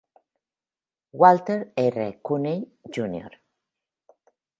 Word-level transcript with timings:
Walter 1.13 1.71
R. 1.77 2.13
Cooney 2.23 2.67
Jr. 2.89 3.27